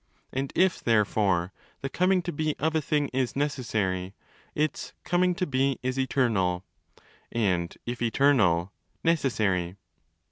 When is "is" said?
3.09-3.35, 5.83-5.99